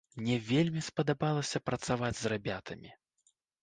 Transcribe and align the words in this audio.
Мне 0.21 0.37
вельмі 0.51 0.83
спадабалася 0.87 1.63
працаваць 1.69 2.13
з 2.25 2.35
рабятамі. 2.37 3.01